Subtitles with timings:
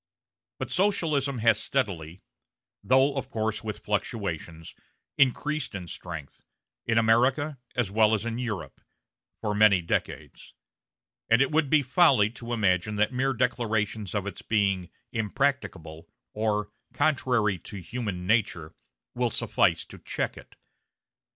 [0.57, 2.23] But Socialism has steadily
[2.83, 4.73] though of course with fluctuations
[5.15, 6.41] increased in strength,
[6.87, 8.81] in America as well as in Europe,
[9.41, 10.55] for many decades;
[11.29, 16.71] and it would be folly to imagine that mere declarations of its being "impracticable," or
[16.93, 18.73] "contrary to human nature,"
[19.13, 20.55] will suffice to check it.